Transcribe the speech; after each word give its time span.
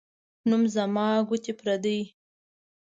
نوم 0.49 0.63
زما، 0.75 1.07
گوتي 1.29 1.53
پردۍ. 1.59 1.99